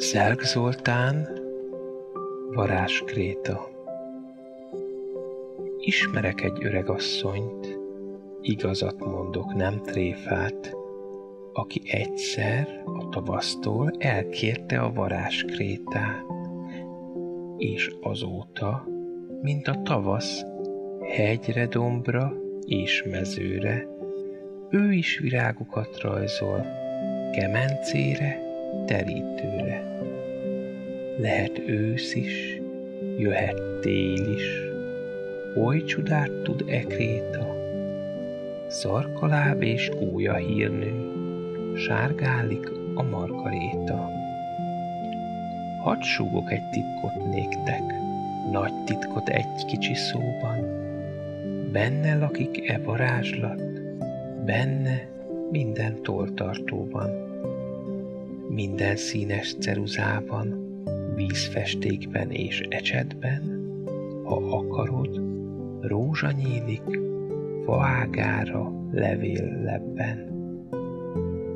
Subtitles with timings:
[0.00, 1.28] Szelk Zoltán,
[2.54, 3.68] Varázs Kréta.
[5.78, 7.78] Ismerek egy öregasszonyt,
[8.40, 10.76] igazat mondok, nem tréfát,
[11.52, 16.24] aki egyszer a tavasztól elkérte a varázskrétát,
[17.56, 18.86] és azóta,
[19.42, 20.42] mint a tavasz,
[21.00, 22.32] hegyre, dombra
[22.66, 23.86] és mezőre,
[24.70, 26.66] ő is virágokat rajzol,
[27.32, 28.49] kemencére,
[28.86, 29.82] terítőre.
[31.18, 32.60] Lehet ősz is,
[33.18, 34.62] jöhet tél is,
[35.56, 37.56] oly csodát tud e kréta.
[38.68, 41.10] Szarkaláb és gólya hírnő,
[41.76, 44.10] sárgálik a margaréta.
[45.82, 47.82] Hadd súgok egy titkot néktek,
[48.50, 50.88] nagy titkot egy kicsi szóban,
[51.72, 53.62] benne lakik e varázslat,
[54.44, 55.08] benne
[55.50, 57.10] minden toltartóban,
[58.50, 60.68] minden színes ceruzában,
[61.14, 63.42] vízfestékben és ecsetben,
[64.24, 65.22] ha akarod,
[65.80, 67.00] rózsa nyílik,
[67.64, 70.28] faágára levél lebben.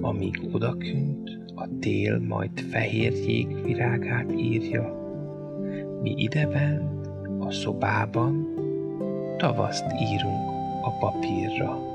[0.00, 5.00] Amíg odakünt, a tél majd fehér jég virágát írja,
[6.02, 7.00] mi ideben,
[7.40, 8.54] a szobában,
[9.36, 10.50] tavaszt írunk
[10.82, 11.91] a papírra.